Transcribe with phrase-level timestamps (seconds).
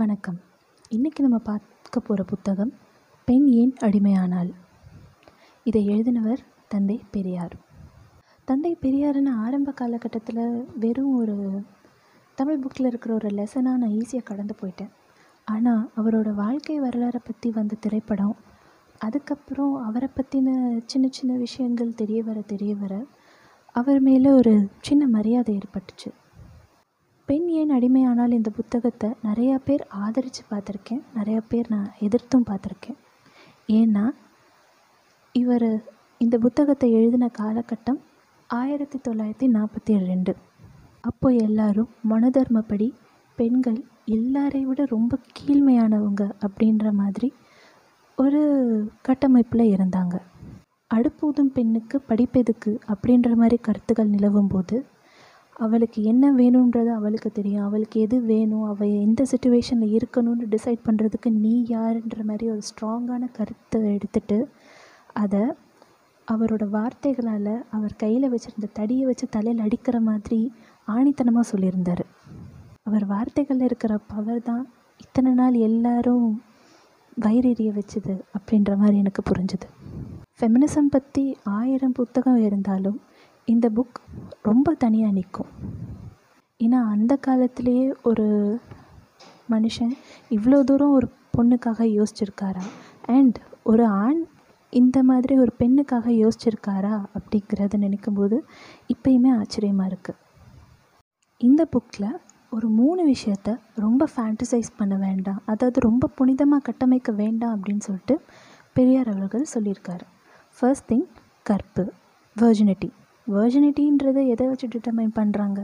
[0.00, 0.38] வணக்கம்.
[0.90, 2.72] இன்றைக்கி நம்ம பார்க்க போகிற புத்தகம்
[3.24, 4.50] பெண் ஏன் அடிமையானாள்?
[5.64, 7.54] இதை எழுதினவர் தந்தை பெரியார்.
[8.44, 11.62] தந்தை பெரியாருன்னு ஆரம்ப காலகட்டத்தில் வெறும் ஒரு
[12.34, 14.92] தமிழ் புக்கில் இருக்கிற ஒரு லெசனாக நான் ஈஸியாக கடந்து போயிட்டேன்.
[15.44, 18.36] ஆனால் அவரோட வாழ்க்கை வரலாறை பற்றி வந்த திரைப்படம்
[18.98, 23.04] அதுக்கப்புறம் அவரை பற்றின சின்ன சின்ன விஷயங்கள் தெரிய வர தெரிய வர
[23.72, 26.12] அவர் மேலே ஒரு சின்ன மரியாதை ஏற்பட்டுச்சு.
[27.28, 31.00] பெண் ஏன் அடிமையானால் இந்த புத்தகத்தை நிறையா பேர் ஆதரித்து பார்த்துருக்கேன்.
[31.16, 32.98] நிறையா பேர் நான் எதிர்த்தும் பார்த்துருக்கேன்.
[33.68, 34.04] ஏன்னா
[35.34, 35.68] இவர்
[36.18, 37.98] இந்த புத்தகத்தை எழுதின காலகட்டம்
[38.50, 40.32] ஆயிரத்தி தொள்ளாயிரத்தி நாற்பத்தி ரெண்டு
[41.00, 42.88] அப்போ எல்லாரும் மனதர்மப்படி
[43.38, 43.80] பெண்கள்
[44.18, 47.28] எல்லாரை விட ரொம்ப கீழ்மையானவங்க அப்படின்ற மாதிரி
[48.18, 48.42] ஒரு
[49.02, 50.16] கட்டமைப்பில் இருந்தாங்க.
[50.90, 54.76] அடுப்பூதும் பெண்ணுக்கு படிப்பெதுக்கு அப்படின்ற மாதிரி கருத்துக்கள் நிலவும் போது
[55.64, 57.66] அவளுக்கு என்ன வேணுன்றது அவளுக்கு தெரியும்.
[57.66, 63.80] அவளுக்கு எது வேணும் அவள் எந்த சுச்சுவேஷனில் இருக்கணும்னு டிசைட் பண்ணுறதுக்கு நீ யாருன்ற மாதிரி ஒரு ஸ்ட்ராங்கான கருத்தை
[63.94, 64.38] எடுத்துட்டு
[65.22, 65.42] அதை
[66.28, 70.40] அவரோட வார்த்தைகளால் அவர் கையில் வச்சுருந்த தடியை வச்சு தலையில் அடிக்கிற மாதிரி
[70.88, 72.04] ஆணித்தனமாக சொல்லியிருந்தார்.
[72.88, 74.64] அவர் வார்த்தைகளில் இருக்கிற பவர் தான்
[75.00, 76.26] இத்தனை நாள் எல்லாரும்
[77.24, 79.68] வயிறெறிய வச்சுது அப்படின்ற மாதிரி எனக்கு புரிஞ்சுது.
[80.38, 81.24] ஃபெமினிசம் பற்றி
[81.58, 82.98] ஆயிரம் புத்தகம் இருந்தாலும்
[83.48, 83.98] இந்த புக்
[84.42, 85.50] ரொம்ப தனியாக நிற்கும்
[86.60, 88.26] ஏன்னா அந்த காலத்திலேயே ஒரு
[89.50, 89.92] மனுஷன்
[90.30, 92.64] இவ்வளோ தூரம் ஒரு பொண்ணுக்காக யோசிச்சிருக்காரா?
[93.06, 94.20] அண்ட் ஒரு ஆண்
[94.70, 96.94] இந்த மாதிரி ஒரு பெண்ணுக்காக யோசிச்சிருக்காரா?
[97.16, 98.38] அப்படிங்கிறத நினைக்கும்போது
[98.94, 100.20] இப்பயுமே ஆச்சரியமாக இருக்குது
[101.40, 102.10] இந்த புக்கில்
[102.50, 105.40] ஒரு மூணு விஷயத்த ரொம்ப ஃபேண்டசைஸ் பண்ண வேண்டாம்.
[105.46, 108.20] அதாவது ரொம்ப புனிதமாக கட்டமைக்க வேண்டாம் அப்படின்னு சொல்லிட்டு
[108.72, 110.06] பெரியார் அவர்கள் சொல்லியிருக்காரு.
[110.58, 111.06] ஃபர்ஸ்ட் திங்
[111.42, 111.84] கற்பு
[112.36, 112.88] வெர்ஜினிட்டி
[113.34, 115.60] வர்ஜினிட்டின்றதை எதை வச்சு டிட்டர்மைன் பண்ணுறாங்க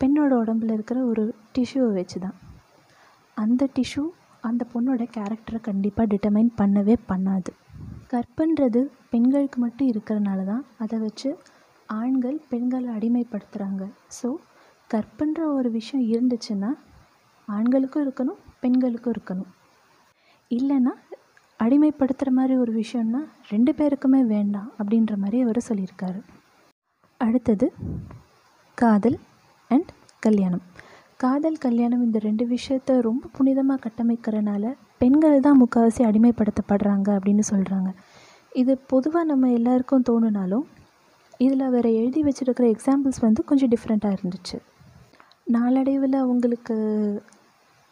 [0.00, 1.24] பெண்ணோட உடம்புல இருக்கிற ஒரு
[1.56, 2.36] டிஷ்யூவை வச்சு தான்
[3.36, 4.04] அந்த டிஷ்யூ
[4.48, 7.50] அந்த பொண்ணோட கேரக்டரை கண்டிப்பாக டிட்டர்மைன் பண்ணவே பண்ணாது.
[8.12, 8.80] கற்புன்றது
[9.12, 11.30] பெண்களுக்கு மட்டும் இருக்கிறனால தான் அதை வச்சு
[11.88, 13.84] ஆண்கள் பெண்களை அடிமைப்படுத்துகிறாங்க
[14.18, 14.28] ஸோ
[14.90, 16.70] கற்புன்ற ஒரு விஷயம் இருந்துச்சுன்னா
[17.48, 19.50] ஆண்களுக்கும் இருக்கணும் பெண்களுக்கும் இருக்கணும்.
[20.50, 20.92] இல்லைன்னா
[21.60, 23.20] அடிமைப்படுத்துகிற மாதிரி ஒரு விஷயம்னா
[23.52, 26.20] ரெண்டு பேருக்குமே வேண்டாம் அப்படின்ற மாதிரி அவர் சொல்லியிருக்காரு.
[27.20, 27.66] அடுத்தது
[28.78, 29.18] காதல்
[29.70, 30.62] அண்ட் கல்யாணம்.
[31.16, 37.90] காதல் கல்யாணம் இந்த ரெண்டு விஷயத்த ரொம்ப புனிதமாக கட்டமைக்கிறனால பெண்கள் தான் முக்கால்வாசி அடிமைப்படுத்தப்படுறாங்க அப்படின்னு சொல்கிறாங்க
[38.52, 40.66] இது பொதுவாக நம்ம எல்லாருக்கும் தோணுனாலும்
[41.40, 44.58] இதில் வேறு எழுதி வச்சுருக்கிற எக்ஸாம்பிள்ஸ் வந்து கொஞ்சம் டிஃப்ரெண்ட்டாக இருந்துச்சு.
[45.44, 46.76] நாளடைவில் அவங்களுக்கு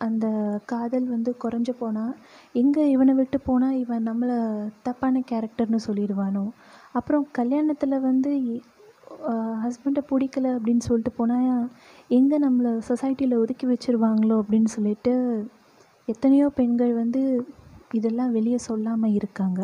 [0.00, 0.26] அந்த
[0.66, 2.14] காதல் வந்து குறைஞ்சு போனால்
[2.52, 4.36] எங்கே இவனை விட்டு போனால் இவன் நம்மளை
[4.82, 6.44] தப்பான கேரக்டர்னு சொல்லிடுவானோ?
[6.92, 8.32] அப்புறம் கல்யாணத்தில் வந்து
[9.64, 11.62] ஹஸ்பண்டை பிடிக்கல அப்படின்னு சொல்லிட்டு போனால்
[12.18, 15.14] எங்கே நம்மளை சொசைட்டியில் ஒதுக்கி வச்சுருவாங்களோ அப்படின்னு சொல்லிட்டு
[16.08, 17.22] எத்தனையோ பெண்கள் வந்து
[17.98, 19.60] இதெல்லாம் வெளியே சொல்லாமல் இருக்காங்க.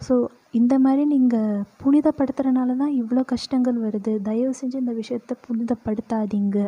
[0.00, 0.14] ஸோ
[0.58, 4.12] இந்த மாதிரி நீங்கள் புனிதப்படுத்துகிறனால தான் இவ்வளோ கஷ்டங்கள் வருது.
[4.28, 6.58] தயவு செஞ்சு இந்த விஷயத்தை புனிதப்படுத்தாதீங்க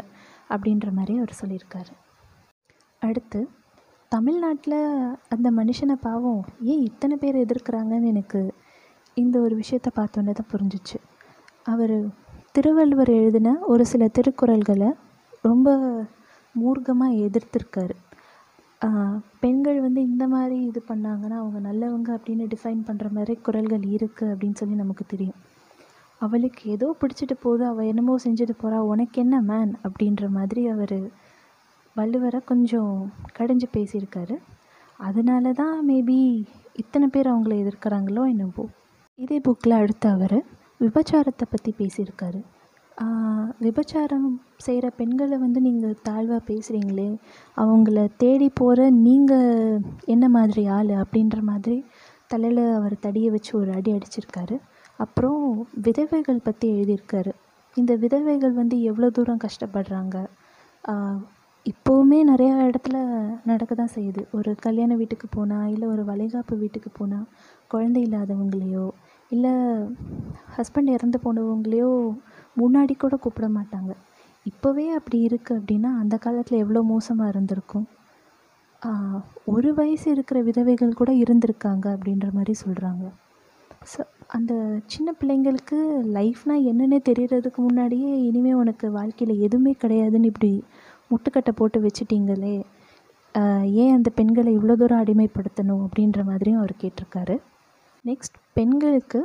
[0.55, 1.93] அப்படின்ற மாதிரி அவர் சொல்லியிருக்காரு.
[3.03, 3.41] அடுத்து
[4.12, 4.81] தமிழ்நாட்டில்
[5.34, 6.43] அந்த மனுஷனை பாவம்
[6.73, 8.41] ஏன் இத்தனை பேர் எதிர்க்கிறாங்கன்னு எனக்கு
[9.17, 10.99] இந்த ஒரு விஷயத்த பார்த்தோன்னே தான் புரிஞ்சிச்சு.
[11.72, 11.97] அவர்
[12.56, 14.91] திருவள்ளுவர் எழுதின ஒரு சில திருக்குறள்களை
[15.47, 15.75] ரொம்ப
[16.54, 17.94] மூர்க்கமாக எதிர்த்திருக்காரு.
[19.43, 24.59] பெண்கள் வந்து இந்த மாதிரி இது பண்ணாங்கன்னா அவங்க நல்லவங்க அப்படின்னு டிஃபைன் பண்ணுற மாதிரி குரல்கள் இருக்குது அப்படின்னு
[24.60, 25.38] சொல்லி நமக்கு தெரியும்.
[26.21, 30.99] அவளுக்கு ஏதோ பிடிச்சிட்டு போகுது அவள் என்னமோ செஞ்சுட்டு போகிறா உனக்கு என்ன மேன் அப்படின்ற மாதிரி அவர்
[31.97, 32.94] வள்ளுவரை கொஞ்சம்
[33.38, 34.37] கடைஞ்சு பேசியிருக்காரு.
[35.00, 36.19] அதனால தான் மேபி
[36.82, 38.65] இத்தனை பேர் அவங்கள எதிர்க்கிறாங்களோ என்னவோ.
[39.19, 40.38] இதே புக்கில் அடுத்து அவர்
[40.81, 42.41] விபச்சாரத்தை பற்றி பேசியிருக்காரு.
[43.64, 44.26] விபச்சாரம்
[44.64, 47.09] செய்கிற பெண்களை வந்து நீங்கள் தாழ்வாக பேசுகிறீங்களே
[47.62, 49.82] அவங்கள தேடி போகிற நீங்கள்
[50.14, 51.78] என்ன மாதிரி ஆள் அப்படின்ற மாதிரி
[52.32, 54.56] தலையில் அவர் தடியை வச்சு ஒரு அடி அடிச்சிருக்காரு.
[55.04, 55.42] அப்புறம்
[55.87, 57.32] விதவைகள் பற்றி எழுதியிருக்காரு.
[57.76, 60.16] இந்த விதவைகள் வந்து எவ்வளோ தூரம் கஷ்டப்படுறாங்க?
[61.67, 62.96] இப்போவுமே நிறையா இடத்துல
[63.50, 64.23] நடக்க தான் செய்யுது.
[64.37, 67.26] ஒரு கல்யாண வீட்டுக்கு போனால் இல்லை ஒரு வளைகாப்பு வீட்டுக்கு போனால்
[67.73, 68.87] குழந்தை இல்லாதவங்களையோ
[69.31, 69.52] இல்லை
[70.56, 71.90] ஹஸ்பண்ட் இறந்து போனவங்களையோ
[72.61, 73.93] முன்னாடி கூட கூப்பிட மாட்டாங்க.
[74.46, 77.87] இப்போவே அப்படி இருக்குது அப்படின்னா அந்த காலத்தில் எவ்வளோ மோசமாக இருந்திருக்கும்?
[79.55, 83.05] ஒரு வயசு இருக்கிற விதவைகள் கூட இருந்திருக்காங்க அப்படின்ற மாதிரி சொல்கிறாங்க
[83.93, 84.00] ஸோ
[84.37, 84.52] அந்த
[84.93, 85.78] சின்ன பிள்ளைங்களுக்கு
[86.17, 90.50] லைஃப்னால் என்னென்னே தெரிகிறதுக்கு முன்னாடியே இனிமேல் உனக்கு வாழ்க்கையில் எதுவுமே கிடையாதுன்னு இப்படி
[91.11, 92.56] முட்டுக்கட்டை போட்டு வச்சுட்டிங்களே
[93.82, 97.37] ஏன் அந்த பெண்களை இவ்வளோ தூரம் அடிமைப்படுத்தணும் அப்படின்ற மாதிரியும் அவர் கேட்டிருக்காரு.
[98.08, 99.20] நெக்ஸ்ட் பெண்களுக்கு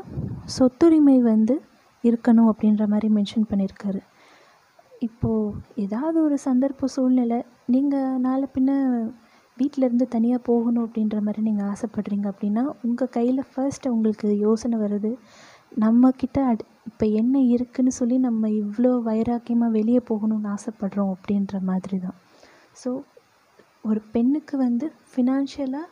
[0.56, 1.56] சொத்துரிமை வந்து
[2.04, 4.02] இருக்கணும் அப்படின்ற மாதிரி மென்ஷன் பண்ணியிருக்காரு.
[5.08, 7.40] இப்போது ஏதாவது ஒரு சந்தர்ப்ப சூழ்நிலை
[7.74, 8.72] நீங்கள் நாளை பின்ன
[9.58, 15.12] வீட்டில் இருந்து தனியாக போகணும் அப்படின்ற மாதிரி நீங்கள் ஆசைப்படுறீங்க அப்படின்னா உங்கள் கையில் ஃபர்ஸ்ட் உங்களுக்கு யோசனை வருது.
[15.84, 22.18] நம்மக்கிட்ட அட் இப்போ என்ன இருக்குதுன்னு சொல்லி நம்ம இவ்வளோ வைராக்கியமாக வெளியே போகணும்னு ஆசைப்படுறோம் அப்படின்ற மாதிரி தான்
[22.82, 22.90] ஸோ
[23.90, 25.88] ஒரு பெண்ணுக்கு வந்து ஃபினான்ஷியலாக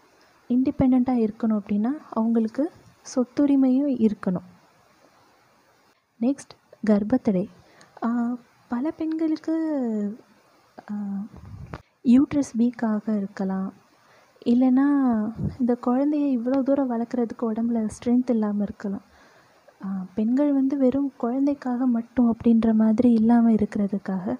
[0.49, 2.63] இண்டிபெண்ட்டாக இருக்கணும் அப்படின்னா அவங்களுக்கு
[3.11, 4.47] சொத்துரிமையும் இருக்கணும்.
[6.19, 6.53] நெக்ஸ்ட்
[6.89, 7.45] கர்ப்பத்தடை.
[8.71, 9.53] பல பெண்களுக்கு
[12.13, 13.69] யூட்ரஸ் வீக்காக இருக்கலாம்.
[14.51, 14.87] இல்லைன்னா
[15.61, 19.05] இந்த குழந்தைய இவ்வளோ தூரம் வளர்க்குறதுக்கு உடம்புல ஸ்ட்ரென்த் இல்லாமல் இருக்கலாம்.
[20.17, 24.35] பெண்கள் வந்து வெறும் குழந்தைக்காக மட்டும் அப்படின்ற மாதிரி இல்லாமல் இருக்கிறதுக்காக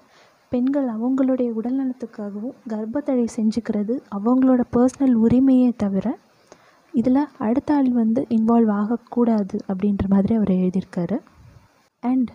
[0.52, 6.06] பெண்கள் அவங்களுடைய உடல்நலத்துக்காகவும் கர்ப்பத்தடை செஞ்சுக்கிறது அவங்களோட பர்சனல் உரிமையே தவிர
[6.94, 11.18] இதில் அடுத்த ஆள் வந்து இன்வால்வ் ஆகக்கூடாது அப்படின்ற மாதிரி அவர் எழுதியிருக்காரு.
[12.02, 12.30] அண்ட்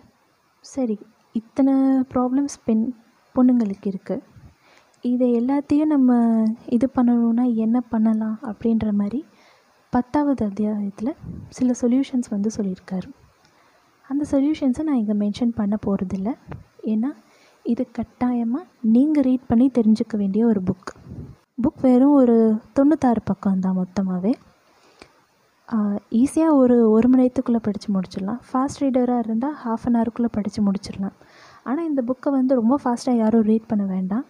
[0.64, 0.96] சரி
[1.32, 1.74] இத்தனை
[2.14, 2.86] ப்ராப்ளம்ஸ் பெண்
[3.34, 4.24] பொண்ணுங்களுக்கு இருக்குது
[5.04, 6.10] இதை எல்லாத்தையும் நம்ம
[6.76, 9.20] இது பண்ணணும்னா என்ன பண்ணலாம் அப்படின்ற மாதிரி
[9.92, 11.12] பத்தாவது அத்தியாயத்தில்
[11.48, 13.08] சில சொல்யூஷன்ஸ் வந்து சொல்லியிருக்காரு.
[14.10, 16.32] அந்த சொல்யூஷன்ஸை நான் இங்கே மென்ஷன் பண்ண போகிறதில்ல
[16.92, 17.10] ஏன்னா
[17.72, 18.64] இது கட்டாயமாக
[18.94, 20.90] நீங்கள் ரீட் பண்ணி தெரிஞ்சுக்க வேண்டிய ஒரு புக்
[21.64, 22.36] புக் வெறும் ஒரு
[22.76, 24.32] தொண்ணூத்தாறு பக்கம் தான் மொத்தமாகவே
[26.20, 28.40] ஈஸியாக ஒரு ஒரு மணி நேரத்துக்குள்ளே படித்து முடிச்சிடலாம்.
[28.48, 31.16] ஃபாஸ்ட் ரீடராக இருந்தால் ஹாஃப் அன் ஹவருக்குள்ளே படித்து முடிச்சிடலாம்.
[31.62, 34.26] ஆனால் இந்த புக்கை வந்து ரொம்ப ஃபாஸ்ட்டாக யாரும் ரீட் பண்ண வேண்டாம்.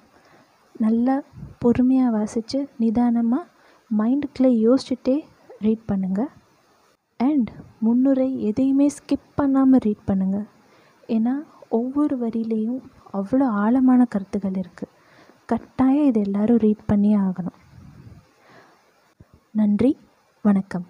[0.85, 1.17] நல்லா
[1.59, 3.44] பொறுமையாக வாசித்து நிதானமாக
[3.91, 5.17] மைண்டுக்குள்ளே யோசிச்சுட்டே
[5.65, 6.31] ரீட் பண்ணுங்கள்
[7.21, 7.50] அண்ட்
[7.85, 10.47] முன்னுரை எதையுமே ஸ்கிப் பண்ணாமல் ரீட் பண்ணுங்கள்
[11.09, 11.35] ஏன்னா
[11.79, 12.81] ஒவ்வொரு வரியிலையும்
[13.17, 14.95] அவ்வளோ ஆழமான கருத்துக்கள் இருக்குது
[15.47, 17.59] கட்டாயம் இது எல்லோரும் ரீட் பண்ணியே ஆகணும்.
[19.51, 19.99] நன்றி
[20.43, 20.87] வணக்கம்.